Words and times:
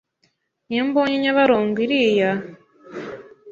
Iyo 0.71 0.83
mbonye 0.89 1.15
Nyabarongo 1.23 1.77
iriya 1.85 2.31